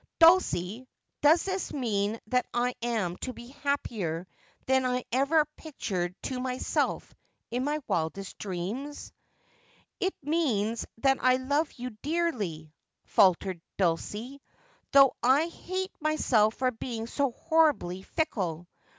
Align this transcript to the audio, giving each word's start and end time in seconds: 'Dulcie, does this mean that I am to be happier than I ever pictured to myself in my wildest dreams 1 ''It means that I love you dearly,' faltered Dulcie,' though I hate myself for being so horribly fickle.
'Dulcie, 0.19 0.87
does 1.21 1.43
this 1.43 1.71
mean 1.71 2.19
that 2.25 2.47
I 2.55 2.73
am 2.81 3.17
to 3.17 3.33
be 3.33 3.49
happier 3.61 4.25
than 4.65 4.83
I 4.83 5.03
ever 5.11 5.45
pictured 5.57 6.15
to 6.23 6.39
myself 6.39 7.13
in 7.51 7.63
my 7.63 7.81
wildest 7.87 8.39
dreams 8.39 9.13
1 9.99 10.07
''It 10.07 10.15
means 10.23 10.87
that 10.97 11.19
I 11.21 11.35
love 11.35 11.71
you 11.73 11.91
dearly,' 12.01 12.73
faltered 13.05 13.61
Dulcie,' 13.77 14.41
though 14.91 15.13
I 15.21 15.45
hate 15.49 15.91
myself 15.99 16.55
for 16.55 16.71
being 16.71 17.05
so 17.05 17.33
horribly 17.33 18.01
fickle. 18.01 18.67